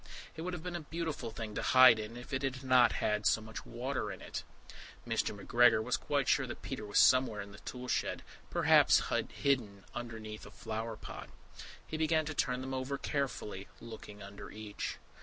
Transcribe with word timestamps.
It 0.35 0.41
would 0.41 0.53
have 0.53 0.63
been 0.63 0.75
a 0.75 0.79
beautiful 0.81 1.29
thing 1.29 1.53
to 1.53 1.61
hide 1.61 1.99
in, 1.99 2.17
if 2.17 2.33
it 2.33 2.41
had 2.41 2.63
not 2.63 2.93
had 2.93 3.27
so 3.27 3.39
much 3.39 3.67
water 3.67 4.11
in 4.11 4.19
it. 4.19 4.41
Mr. 5.07 5.39
McGregor 5.39 5.83
was 5.83 5.95
quite 5.95 6.27
sure 6.27 6.47
that 6.47 6.63
Peter 6.63 6.87
was 6.87 6.97
somewhere 6.97 7.39
in 7.39 7.51
the 7.51 7.59
toolshed, 7.59 8.23
perhaps 8.49 9.11
hidden 9.29 9.83
underneath 9.93 10.43
a 10.47 10.49
flower 10.49 10.97
pot. 10.97 11.29
He 11.85 11.97
began 11.97 12.25
to 12.25 12.33
turn 12.33 12.61
them 12.61 12.73
over 12.73 12.97
carefully, 12.97 13.67
looking 13.79 14.23
under 14.23 14.49
each. 14.49 14.97